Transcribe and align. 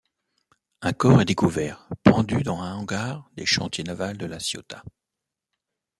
Un 0.81 0.93
corps 0.93 1.21
est 1.21 1.25
découvert 1.25 1.87
pendu 2.03 2.41
dans 2.41 2.59
un 2.59 2.73
hangar 2.73 3.29
des 3.35 3.45
chantiers 3.45 3.83
navals 3.83 4.17
de 4.17 4.25
La 4.25 4.39
Ciotat. 4.39 4.83